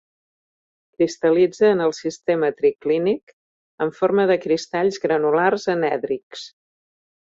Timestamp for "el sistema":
1.89-2.51